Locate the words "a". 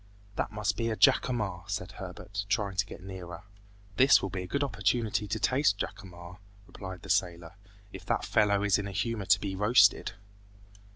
0.89-0.95, 4.41-4.47, 8.87-8.91